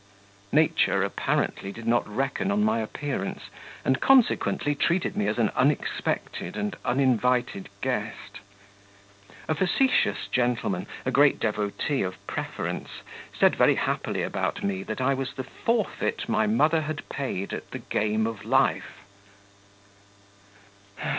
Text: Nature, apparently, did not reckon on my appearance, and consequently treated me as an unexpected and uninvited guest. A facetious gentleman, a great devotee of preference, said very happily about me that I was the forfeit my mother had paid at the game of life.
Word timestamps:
Nature, 0.51 1.03
apparently, 1.03 1.71
did 1.71 1.85
not 1.85 2.07
reckon 2.09 2.49
on 2.49 2.63
my 2.63 2.79
appearance, 2.79 3.51
and 3.85 4.01
consequently 4.01 4.73
treated 4.73 5.15
me 5.15 5.27
as 5.27 5.37
an 5.37 5.49
unexpected 5.55 6.57
and 6.57 6.75
uninvited 6.83 7.69
guest. 7.81 8.39
A 9.47 9.53
facetious 9.53 10.25
gentleman, 10.25 10.87
a 11.05 11.11
great 11.11 11.39
devotee 11.39 12.01
of 12.01 12.15
preference, 12.25 12.89
said 13.39 13.55
very 13.55 13.75
happily 13.75 14.23
about 14.23 14.63
me 14.63 14.81
that 14.81 15.01
I 15.01 15.13
was 15.13 15.35
the 15.35 15.43
forfeit 15.43 16.27
my 16.27 16.47
mother 16.47 16.81
had 16.81 17.07
paid 17.07 17.53
at 17.53 17.69
the 17.69 17.77
game 17.77 18.25
of 18.25 18.43
life. 18.43 19.03